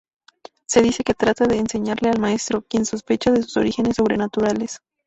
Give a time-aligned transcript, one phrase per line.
[0.65, 4.79] Se dice que trata de enseñarle al maestro, quien sospecha de sus orígenes sobrenaturales.